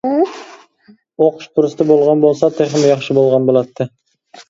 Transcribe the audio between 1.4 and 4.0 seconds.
پۇرسىتى بولغان بولسا تېخىمۇ ياخشى بولغان بولاتتى.